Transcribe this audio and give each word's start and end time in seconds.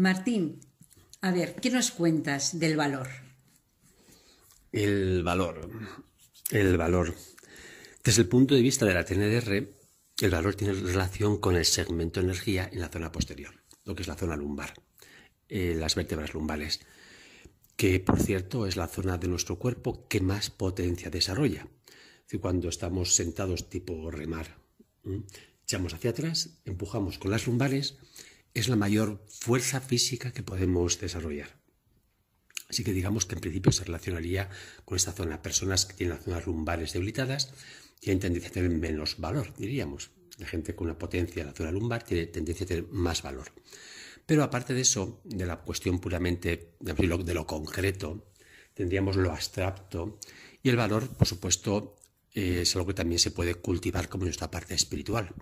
Martín, 0.00 0.60
a 1.20 1.30
ver, 1.30 1.56
¿qué 1.56 1.68
nos 1.68 1.90
cuentas 1.90 2.58
del 2.58 2.74
valor? 2.74 3.08
El 4.72 5.22
valor. 5.22 5.68
El 6.50 6.78
valor. 6.78 7.14
Desde 8.02 8.22
el 8.22 8.28
punto 8.28 8.54
de 8.54 8.62
vista 8.62 8.86
de 8.86 8.94
la 8.94 9.04
TNR, 9.04 9.68
el 10.22 10.30
valor 10.30 10.54
tiene 10.54 10.72
relación 10.72 11.36
con 11.36 11.54
el 11.54 11.66
segmento 11.66 12.20
energía 12.20 12.66
en 12.72 12.80
la 12.80 12.88
zona 12.88 13.12
posterior, 13.12 13.62
lo 13.84 13.94
que 13.94 14.00
es 14.00 14.08
la 14.08 14.14
zona 14.14 14.36
lumbar, 14.36 14.72
eh, 15.50 15.74
las 15.76 15.96
vértebras 15.96 16.32
lumbales, 16.32 16.80
que 17.76 18.00
por 18.00 18.20
cierto 18.20 18.66
es 18.66 18.76
la 18.76 18.88
zona 18.88 19.18
de 19.18 19.28
nuestro 19.28 19.58
cuerpo 19.58 20.08
que 20.08 20.22
más 20.22 20.48
potencia 20.48 21.10
desarrolla. 21.10 21.68
cuando 22.40 22.70
estamos 22.70 23.14
sentados 23.14 23.68
tipo 23.68 24.10
remar, 24.10 24.56
echamos 25.62 25.92
hacia 25.92 26.10
atrás, 26.10 26.62
empujamos 26.64 27.18
con 27.18 27.30
las 27.30 27.46
lumbares, 27.46 27.98
es 28.54 28.68
la 28.68 28.76
mayor 28.76 29.24
fuerza 29.28 29.80
física 29.80 30.32
que 30.32 30.42
podemos 30.42 31.00
desarrollar. 31.00 31.60
Así 32.68 32.84
que 32.84 32.92
digamos 32.92 33.26
que 33.26 33.34
en 33.34 33.40
principio 33.40 33.72
se 33.72 33.84
relacionaría 33.84 34.48
con 34.84 34.96
esta 34.96 35.12
zona. 35.12 35.42
Personas 35.42 35.86
que 35.86 35.94
tienen 35.94 36.16
las 36.16 36.24
zonas 36.24 36.46
lumbares 36.46 36.92
debilitadas 36.92 37.52
tienen 37.98 38.20
tendencia 38.20 38.50
a 38.50 38.52
tener 38.52 38.70
menos 38.70 39.18
valor, 39.18 39.52
diríamos. 39.56 40.10
La 40.38 40.46
gente 40.46 40.74
con 40.74 40.86
una 40.86 40.98
potencia 40.98 41.40
en 41.40 41.48
la 41.48 41.52
zona 41.52 41.72
lumbar 41.72 42.04
tiene 42.04 42.26
tendencia 42.26 42.64
a 42.64 42.68
tener 42.68 42.86
más 42.88 43.22
valor. 43.22 43.52
Pero 44.24 44.44
aparte 44.44 44.72
de 44.74 44.82
eso, 44.82 45.20
de 45.24 45.44
la 45.44 45.56
cuestión 45.62 45.98
puramente 45.98 46.74
de 46.78 47.34
lo 47.34 47.46
concreto, 47.46 48.32
tendríamos 48.74 49.16
lo 49.16 49.32
abstracto 49.32 50.18
y 50.62 50.68
el 50.68 50.76
valor, 50.76 51.08
por 51.08 51.26
supuesto, 51.26 51.96
eh, 52.32 52.60
es 52.62 52.76
algo 52.76 52.86
que 52.86 52.94
también 52.94 53.18
se 53.18 53.32
puede 53.32 53.56
cultivar 53.56 54.08
como 54.08 54.24
nuestra 54.24 54.50
parte 54.50 54.74
espiritual. 54.74 55.34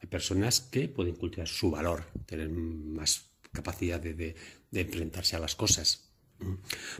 Hay 0.00 0.08
personas 0.08 0.60
que 0.60 0.88
pueden 0.88 1.16
cultivar 1.16 1.48
su 1.48 1.70
valor, 1.70 2.04
tener 2.26 2.50
más 2.50 3.30
capacidad 3.52 4.00
de 4.00 4.34
enfrentarse 4.72 5.36
a 5.36 5.40
las 5.40 5.56
cosas, 5.56 6.08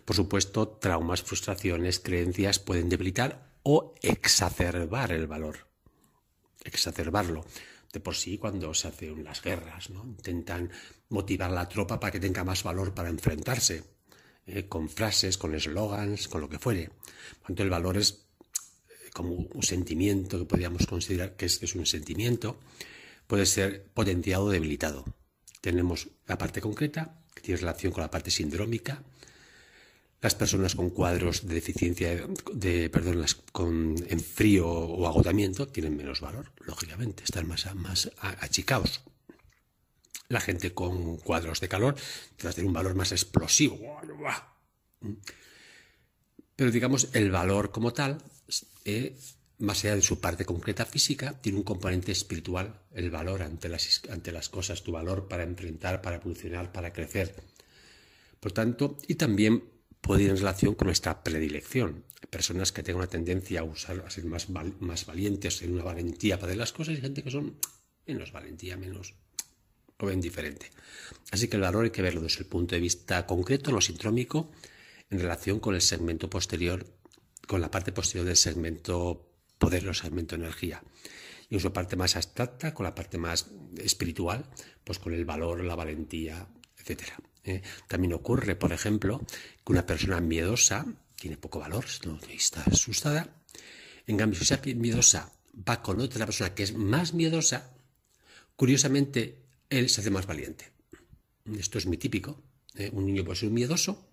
por 0.05 0.17
supuesto, 0.17 0.69
traumas, 0.69 1.23
frustraciones, 1.23 2.01
creencias 2.01 2.59
pueden 2.59 2.89
debilitar 2.89 3.59
o 3.63 3.95
exacerbar 4.03 5.13
el 5.13 5.27
valor. 5.27 5.69
Exacerbarlo. 6.65 7.45
De 7.93 8.01
por 8.01 8.15
sí, 8.17 8.37
cuando 8.37 8.75
se 8.75 8.89
hacen 8.89 9.25
las 9.25 9.43
guerras, 9.43 9.91
¿no? 9.91 10.05
intentan 10.05 10.71
motivar 11.09 11.51
a 11.51 11.55
la 11.55 11.69
tropa 11.69 11.99
para 11.99 12.11
que 12.11 12.21
tenga 12.21 12.45
más 12.45 12.63
valor 12.63 12.93
para 12.93 13.09
enfrentarse, 13.09 13.85
¿eh? 14.47 14.69
con 14.69 14.91
frases, 14.91 15.39
con 15.39 15.55
eslogans, 15.55 16.29
con 16.29 16.43
lo 16.43 16.49
que 16.49 16.59
fuere. 16.59 16.91
Cuanto 17.41 17.63
el 17.63 17.71
valor 17.71 17.97
es 17.97 18.27
eh, 18.91 19.11
como 19.15 19.35
un 19.35 19.63
sentimiento 19.63 20.39
que 20.39 20.45
podríamos 20.45 20.87
considerar 20.87 21.37
que 21.37 21.47
es, 21.47 21.59
que 21.59 21.65
es 21.65 21.75
un 21.75 21.87
sentimiento, 21.87 22.59
puede 23.29 23.47
ser 23.47 23.85
potenciado 23.95 24.47
o 24.47 24.51
debilitado. 24.51 25.05
Tenemos 25.61 26.09
la 26.27 26.39
parte 26.39 26.61
concreta, 26.61 27.23
que 27.35 27.43
tiene 27.43 27.61
relación 27.61 27.93
con 27.93 28.03
la 28.03 28.11
parte 28.11 28.33
sindrómica, 28.33 29.05
las 30.21 30.35
personas 30.35 30.75
con 30.75 30.91
cuadros 30.91 31.47
de 31.47 31.55
deficiencia, 31.55 32.27
de, 32.53 32.91
perdón, 32.91 33.21
las 33.21 33.37
con 33.37 33.95
en 34.09 34.19
frío 34.19 34.69
o 34.69 35.07
agotamiento 35.07 35.69
tienen 35.69 35.97
menos 35.97 36.21
valor, 36.21 36.51
lógicamente, 36.59 37.23
están 37.23 37.47
más, 37.47 37.73
más 37.77 38.11
achicados. 38.19 39.03
La 40.29 40.41
gente 40.41 40.75
con 40.75 41.19
cuadros 41.19 41.61
de 41.61 41.69
calor 41.69 41.95
tiene 42.37 42.67
un 42.67 42.73
valor 42.73 42.95
más 42.95 43.13
explosivo. 43.13 43.79
Pero 46.57 46.71
digamos, 46.71 47.09
el 47.13 47.31
valor 47.31 47.71
como 47.71 47.93
tal, 47.93 48.19
eh, 48.85 49.17
más 49.59 49.85
allá 49.85 49.97
de 49.97 50.03
su 50.03 50.21
parte 50.21 50.45
concreta 50.45 50.85
física, 50.85 51.41
tiene 51.41 51.59
un 51.59 51.65
componente 51.65 52.13
espiritual, 52.13 52.81
el 52.93 53.11
valor 53.11 53.43
ante 53.43 53.69
las, 53.69 54.03
ante 54.11 54.33
las 54.33 54.49
cosas, 54.49 54.83
tu 54.83 54.93
valor 54.93 55.29
para 55.29 55.43
enfrentar, 55.43 56.01
para 56.01 56.17
evolucionar, 56.17 56.73
para 56.73 56.93
crecer. 56.93 57.35
Por 58.39 58.53
tanto, 58.53 58.99
y 59.09 59.17
también 59.17 59.65
puede 60.01 60.25
ir 60.25 60.31
en 60.31 60.37
relación 60.37 60.75
con 60.75 60.87
nuestra 60.87 61.23
predilección. 61.25 62.05
Personas 62.31 62.73
que 62.73 62.83
tengan 62.83 63.01
una 63.01 63.11
tendencia 63.11 63.61
a 63.61 63.65
usar, 63.65 64.05
a 64.07 64.11
ser 64.11 64.25
más, 64.27 64.49
más 64.49 65.07
valientes, 65.07 65.63
en 65.63 65.75
una 65.75 65.83
valentía 65.83 66.39
para 66.39 66.53
hacer 66.53 66.59
las 66.59 66.73
cosas, 66.73 66.97
y 66.97 67.01
gente 67.01 67.23
que 67.25 67.31
son 67.31 67.59
menos 68.07 68.33
valentía, 68.33 68.77
menos 68.77 69.15
lo 69.99 70.07
ven 70.07 70.21
diferente. 70.21 70.71
Así 71.33 71.49
que 71.49 71.57
el 71.57 71.63
valor 71.63 71.85
hay 71.85 71.91
que 71.91 72.03
verlo 72.03 72.21
desde 72.21 72.41
el 72.41 72.47
punto 72.47 72.77
de 72.77 72.81
vista 72.81 73.27
concreto, 73.27 73.73
lo 73.73 73.81
sintrómico, 73.81 74.53
en 75.11 75.19
relación 75.19 75.59
con 75.59 75.75
el 75.75 75.83
segmento 75.83 76.31
posterior, 76.31 76.87
con 77.47 77.61
la 77.61 77.71
parte 77.71 77.93
posterior 77.93 78.27
del 78.27 78.37
segmento 78.37 79.28
poder 79.59 79.89
o 79.89 79.95
segmento 79.95 80.35
energía. 80.35 80.83
Y 81.51 81.55
en 81.55 81.61
su 81.61 81.73
parte 81.73 81.97
más 81.97 82.17
abstracta, 82.17 82.75
con 82.75 82.85
la 82.85 82.95
parte 82.95 83.19
más 83.19 83.47
espiritual, 83.79 84.47
pues 84.85 84.99
con 84.99 85.13
el 85.15 85.25
valor, 85.25 85.65
la 85.65 85.75
valentía, 85.75 86.47
etcétera. 86.77 87.19
¿eh? 87.45 87.63
También 87.89 88.13
ocurre, 88.13 88.57
por 88.57 88.73
ejemplo, 88.73 89.25
que 89.65 89.73
una 89.73 89.87
persona 89.87 90.21
miedosa 90.21 90.87
tiene 91.17 91.37
poco 91.37 91.59
valor, 91.59 91.85
está 92.31 92.63
asustada. 92.63 93.43
En 94.07 94.17
cambio, 94.17 94.39
si 94.39 94.45
esa 94.45 94.61
miedosa 94.77 95.33
va 95.69 95.83
con 95.83 96.01
otra 96.01 96.25
persona 96.25 96.55
que 96.55 96.63
es 96.63 96.75
más 96.75 97.15
miedosa, 97.15 97.75
curiosamente 98.57 99.43
él 99.71 99.89
se 99.89 100.01
hace 100.01 100.11
más 100.11 100.27
valiente. 100.27 100.73
Esto 101.59 101.79
es 101.79 101.87
muy 101.87 101.97
típico. 101.97 102.43
¿eh? 102.77 102.91
Un 102.93 103.07
niño 103.07 103.25
puede 103.25 103.41
ser 103.41 103.51
miedoso, 103.51 104.09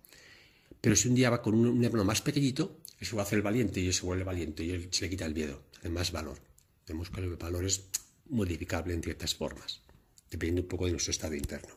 pero 0.80 0.96
si 0.96 1.08
un 1.08 1.14
día 1.14 1.30
va 1.30 1.42
con 1.42 1.54
un, 1.54 1.84
hermano 1.84 2.04
más 2.04 2.22
pequeñito, 2.22 2.80
eso 2.98 3.16
va 3.16 3.22
a 3.22 3.26
hacer 3.26 3.38
el 3.38 3.42
valiente 3.42 3.80
y 3.80 3.92
se 3.92 4.06
vuelve 4.06 4.24
valiente 4.24 4.64
y 4.64 4.70
él 4.70 4.88
se 4.90 5.04
le 5.04 5.10
quita 5.10 5.26
el 5.26 5.34
miedo, 5.34 5.62
hace 5.78 5.88
más 5.88 6.12
valor. 6.12 6.38
Vemos 6.86 7.10
que 7.10 7.20
el 7.20 7.36
valor 7.36 7.64
es 7.64 7.88
modificable 8.28 8.94
en 8.94 9.02
ciertas 9.02 9.34
formas, 9.34 9.82
dependiendo 10.30 10.62
un 10.62 10.68
poco 10.68 10.86
de 10.86 10.92
nuestro 10.92 11.10
estado 11.10 11.34
interno. 11.34 11.74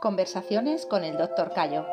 Conversaciones 0.00 0.86
con 0.86 1.02
el 1.02 1.18
Dr. 1.18 1.52
Cayo. 1.52 1.84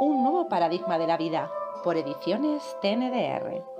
Un 0.00 0.24
nuevo 0.24 0.48
paradigma 0.48 0.98
de 0.98 1.06
la 1.06 1.16
vida. 1.16 1.48
Por 1.84 1.96
ediciones 1.96 2.62
TNDR. 2.82 3.71